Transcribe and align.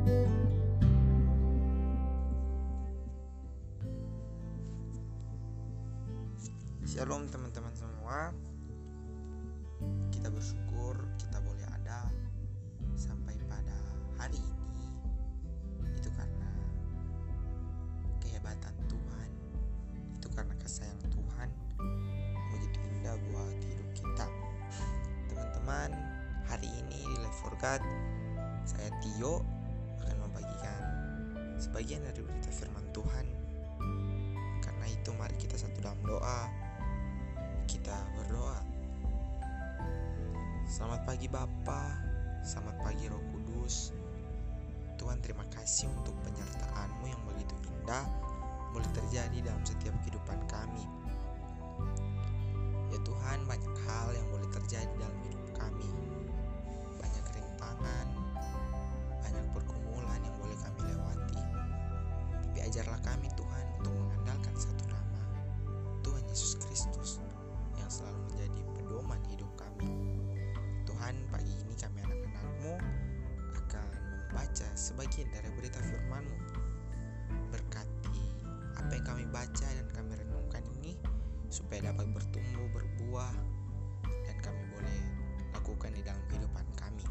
Shalom 0.00 0.32
teman-teman 7.28 7.68
semua. 7.76 8.32
Kita 10.08 10.32
bersyukur 10.32 10.96
kita 11.20 11.36
boleh 11.44 11.68
ada 11.68 12.08
sampai 12.96 13.36
pada 13.44 13.76
hari 14.16 14.40
ini. 14.40 14.88
Itu 15.92 16.08
karena 16.16 16.48
kehebatan 18.24 18.72
Tuhan. 18.88 19.30
Itu 20.16 20.32
karena 20.32 20.56
kesayang 20.64 20.96
Tuhan 21.12 21.52
Begitu 22.56 22.78
indah 22.88 23.20
buat 23.28 23.52
hidup 23.68 23.88
kita. 23.92 24.24
Teman-teman 25.28 25.92
hari 26.48 26.72
ini 26.72 27.04
di 27.04 27.20
Life 27.20 27.36
for 27.44 27.52
God 27.60 27.84
Saya 28.64 28.88
Tio 29.04 29.59
sebagian 31.60 32.00
dari 32.00 32.24
berita 32.24 32.48
firman 32.48 32.88
Tuhan 32.96 33.26
Karena 34.64 34.86
itu 34.88 35.12
mari 35.20 35.36
kita 35.36 35.60
satu 35.60 35.84
dalam 35.84 36.00
doa 36.08 36.70
kita 37.70 37.94
berdoa. 38.18 38.58
Selamat 40.66 41.06
pagi 41.06 41.30
Bapa, 41.30 41.82
selamat 42.42 42.82
pagi 42.82 43.06
Roh 43.06 43.22
Kudus. 43.30 43.94
Tuhan 44.98 45.22
terima 45.22 45.46
kasih 45.54 45.86
untuk 45.94 46.12
penyertaan-Mu 46.26 47.06
yang 47.06 47.22
begitu 47.30 47.54
indah 47.70 48.04
boleh 48.74 48.90
terjadi 48.90 49.38
dalam 49.46 49.62
setiap 49.62 49.94
kehidupan 50.02 50.38
kami. 50.50 50.82
Ya 52.90 52.98
Tuhan, 53.06 53.46
banyak 53.46 53.74
hal 53.86 54.18
yang 54.18 54.26
boleh 54.34 54.50
terjadi 54.50 54.90
dalam 54.98 55.16
ajarlah 62.70 63.02
kami 63.02 63.26
Tuhan 63.34 63.66
untuk 63.82 63.90
mengandalkan 63.98 64.54
satu 64.54 64.86
nama, 64.86 65.22
Tuhan 66.06 66.22
Yesus 66.30 66.54
Kristus 66.54 67.18
yang 67.74 67.90
selalu 67.90 68.30
menjadi 68.30 68.60
pedoman 68.78 69.18
hidup 69.26 69.50
kami. 69.58 69.90
Tuhan, 70.86 71.18
pagi 71.34 71.50
ini 71.50 71.74
kami 71.74 71.98
anak-anakmu 72.06 72.78
akan 73.58 73.90
membaca 73.90 74.70
sebagian 74.78 75.26
dari 75.34 75.50
berita 75.58 75.82
firman-Mu. 75.82 76.38
Berkati 77.50 78.22
apa 78.78 78.90
yang 78.94 79.02
kami 79.02 79.26
baca 79.34 79.66
dan 79.66 79.86
kami 79.90 80.14
renungkan 80.22 80.62
ini 80.78 80.94
supaya 81.50 81.90
dapat 81.90 82.06
bertumbuh, 82.14 82.70
berbuah, 82.70 83.34
dan 84.30 84.36
kami 84.46 84.62
boleh 84.70 85.00
lakukan 85.58 85.90
di 85.90 86.06
dalam 86.06 86.22
kehidupan 86.30 86.66
kami. 86.78 87.02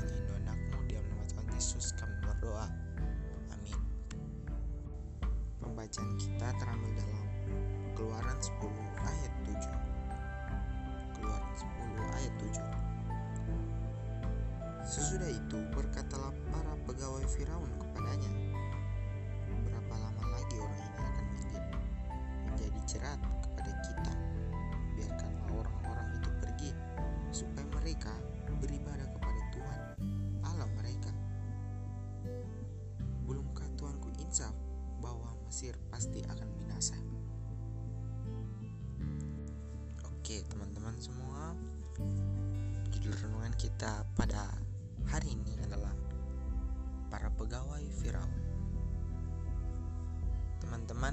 Hanya 0.00 0.16
anakmu 0.48 0.80
dalam 0.88 1.04
nama 1.12 1.28
Tuhan 1.28 1.44
Yesus 1.52 1.92
kami 2.00 2.16
berdoa. 2.24 2.72
Pembacaan 5.88 6.20
kita 6.20 6.52
terambil 6.60 6.92
dalam 7.00 7.24
Keluaran 7.96 8.36
10 8.36 8.60
ayat 9.08 9.32
7 9.48 11.16
Keluaran 11.16 11.54
10 11.56 12.12
ayat 12.12 12.34
7 14.84 14.84
Sesudah 14.84 15.32
itu 15.32 15.56
berkatalah 15.72 16.36
para 16.52 16.76
pegawai 16.84 17.24
Firaun 17.32 17.72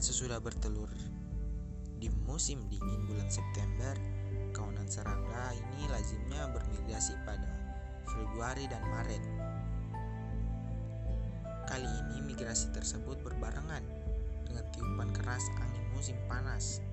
Sesudah 0.00 0.42
bertelur 0.42 0.90
di 2.00 2.10
musim 2.26 2.66
dingin 2.66 3.06
bulan 3.06 3.30
September 3.30 3.94
Kawanan 4.50 4.84
serangga 4.84 5.54
ini 5.54 5.88
lazimnya 5.88 6.50
bermigrasi 6.52 7.16
pada 7.22 7.48
Februari 8.10 8.68
dan 8.68 8.82
Maret. 8.82 9.22
Kali 11.70 11.86
ini 11.86 12.18
migrasi 12.20 12.68
tersebut 12.74 13.22
berbarengan 13.24 13.80
dengan 14.44 14.64
tiupan 14.76 15.08
keras 15.16 15.46
angin 15.56 15.84
musim 15.96 16.18
panas. 16.28 16.84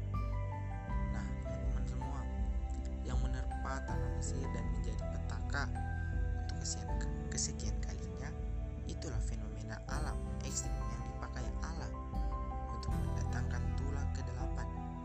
Nah, 1.12 1.26
teman-teman 1.44 1.86
semua, 1.90 2.22
yang 3.04 3.20
menerpa 3.20 3.84
tanah 3.90 4.10
Mesir 4.16 4.46
dan 4.54 4.66
menjadi 4.80 5.04
petaka 5.18 5.66
untuk 6.46 6.58
kesekian, 6.64 7.12
kesekian 7.28 7.76
kalinya, 7.84 8.30
itulah 8.88 9.20
fenomena 9.26 9.82
alam 9.92 10.16
ekstrim 10.48 10.72
yang 10.78 11.04
dipakai 11.10 11.44
Allah 11.60 11.99
mendatangkan 12.90 13.62
tulah 13.78 14.06
ke-8 14.18 14.58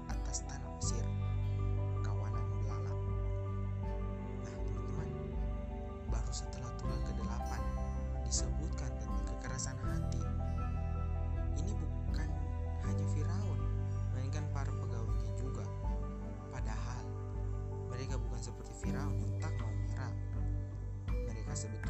atas 0.09 0.41
tanah 0.49 0.71
Mesir, 0.81 1.05
kawanan 2.00 2.47
belalang. 2.56 3.03
Nah, 4.41 4.56
teman-teman, 4.65 5.09
baru 6.09 6.33
setelah 6.33 6.72
tulah 6.81 6.97
ke-8 7.05 7.50
disebutkan 8.25 8.91
tentang 8.97 9.25
kekerasan 9.28 9.77
hati. 9.84 10.25
Ini 11.61 11.72
bukan 11.77 12.28
hanya 12.89 13.06
Firaun, 13.12 13.61
melainkan 14.16 14.49
para 14.56 14.72
pegawainya 14.72 15.33
juga. 15.37 15.69
Padahal 16.49 17.05
mereka 17.93 18.16
bukan 18.16 18.41
seperti 18.41 18.72
Firaun 18.81 19.15
yang 19.21 19.37
tak 19.39 19.53
mau 19.61 19.69
menyerah. 19.71 20.15
Mereka 21.12 21.53
sebetulnya 21.53 21.84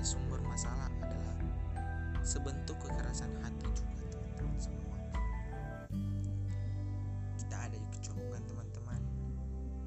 sebagai 0.00 0.16
sumber 0.16 0.40
masalah 0.48 0.88
adalah 1.04 1.36
sebentuk 2.24 2.72
kekerasan 2.80 3.28
hati 3.44 3.68
juga 3.76 4.00
teman-teman 4.08 4.56
semua. 4.56 4.96
Kita 7.36 7.68
ada 7.68 7.76
di 7.76 7.84
kecolongan 7.92 8.40
teman-teman, 8.48 9.00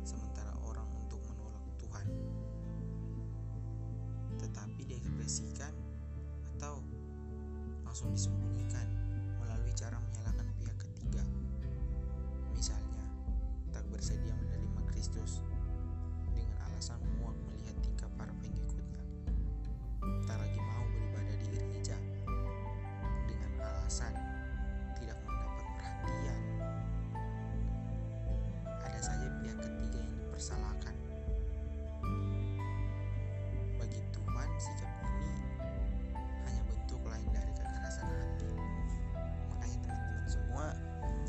sementara 0.06 0.54
orang 0.62 0.86
untuk 1.02 1.18
menolak 1.26 1.66
Tuhan. 1.82 2.06
Tetapi 4.38 4.82
diekspresikan 4.86 5.74
atau 6.54 6.86
langsung 7.82 8.14
disembunyikan 8.14 8.43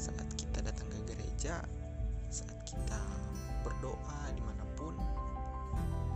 saat 0.04 0.28
kita 0.36 0.60
datang 0.60 0.84
ke 0.92 1.00
gereja, 1.08 1.64
saat 2.28 2.60
kita 2.68 3.00
berdoa 3.64 4.20
di 4.36 4.42
mana 4.44 4.60
pun, 4.76 4.92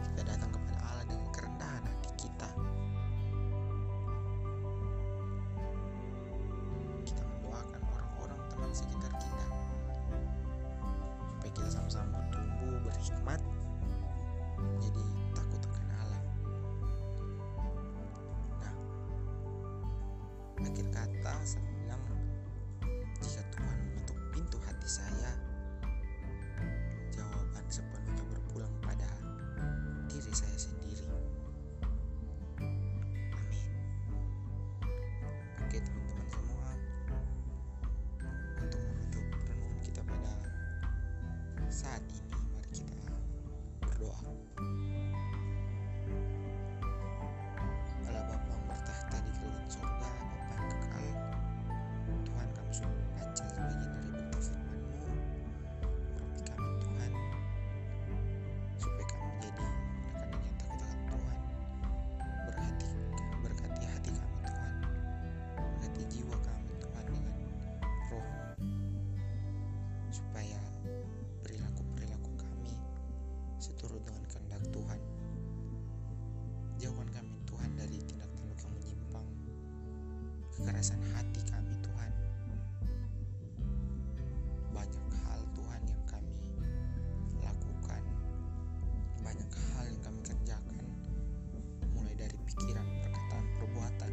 kita 0.04 0.28
datang 0.28 0.52
kepada 0.52 0.76
Allah 0.92 1.04
dengan 1.08 1.28
kerendahan 1.32 1.82
hati 1.88 2.10
kita. 2.20 2.48
Kita 7.00 7.22
mendoakan 7.24 7.80
orang-orang 7.96 8.40
teman 8.52 8.70
sekitar 8.76 9.12
kita. 9.16 9.46
supaya 11.32 11.50
kita 11.56 11.68
sama-sama 11.72 12.20
bertumbuh 12.28 12.76
berhikmat 12.84 13.40
jadi 14.84 15.04
takut 15.32 15.62
akan 15.64 15.88
Allah 15.96 16.22
nah 18.60 18.74
akhir 20.66 20.86
kata 20.92 21.34
saya 24.88 25.36
jawaban 27.12 27.60
sepenuhnya 27.68 28.24
berpulang 28.32 28.72
pada 28.80 29.04
diri 30.08 30.32
saya 30.32 30.56
sendiri. 30.56 31.04
Amin. 33.36 33.68
Oke 35.60 35.76
teman-teman 35.84 36.07
seturut 73.78 74.02
dengan 74.02 74.26
kehendak 74.26 74.62
Tuhan. 74.74 75.00
Jauhkan 76.82 77.08
kami 77.14 77.30
Tuhan 77.46 77.70
dari 77.78 78.02
tindak 78.10 78.26
tanduk 78.34 78.58
yang 78.58 78.74
menyimpang. 78.74 79.26
Kekerasan 80.50 80.98
hati 81.14 81.46
kami 81.46 81.78
Tuhan. 81.78 82.10
Banyak 84.74 85.06
hal 85.22 85.40
Tuhan 85.54 85.80
yang 85.86 86.02
kami 86.10 86.34
lakukan. 87.38 88.02
Banyak 89.22 89.46
hal 89.46 89.84
yang 89.86 90.02
kami 90.02 90.20
kerjakan. 90.26 90.86
Mulai 91.94 92.18
dari 92.18 92.34
pikiran 92.50 92.82
perkataan 92.82 93.46
perbuatan. 93.62 94.12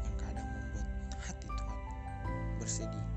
Yang 0.00 0.16
kadang 0.16 0.48
membuat 0.48 0.88
hati 1.20 1.44
Tuhan 1.44 1.80
bersedih 2.56 3.13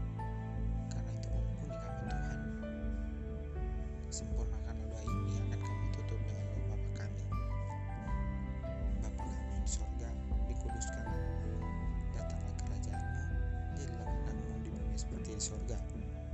seperti 14.97 15.37
di 15.37 15.43
sorga 15.45 15.77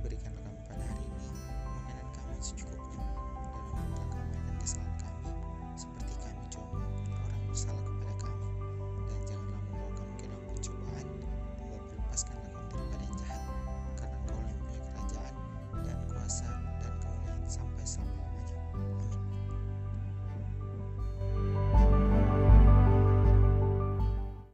berikanlah 0.00 0.40
kami 0.40 0.60
pada 0.64 0.84
hari 0.88 1.04
ini 1.04 1.28
makanan 1.84 2.08
kami 2.16 2.34
secukupnya 2.40 3.04